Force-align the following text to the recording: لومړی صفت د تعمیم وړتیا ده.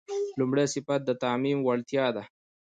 لومړی 0.39 0.65
صفت 0.73 1.01
د 1.05 1.09
تعمیم 1.23 1.59
وړتیا 1.63 2.05
ده. 2.15 2.23